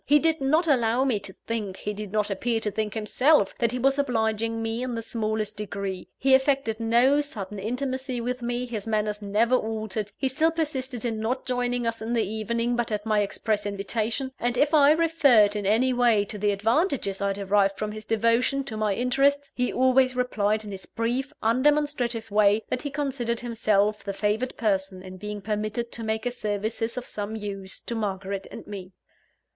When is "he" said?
0.03-0.17, 1.77-1.93, 3.71-3.77, 6.17-6.33, 10.17-10.27, 19.53-19.71, 22.81-22.89